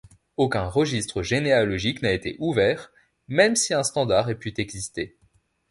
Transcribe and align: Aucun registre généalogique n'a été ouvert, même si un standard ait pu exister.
Aucun 0.35 0.65
registre 0.67 1.21
généalogique 1.21 2.01
n'a 2.01 2.11
été 2.11 2.35
ouvert, 2.39 2.91
même 3.27 3.55
si 3.55 3.75
un 3.75 3.83
standard 3.83 4.31
ait 4.31 4.35
pu 4.35 4.51
exister. 4.59 5.15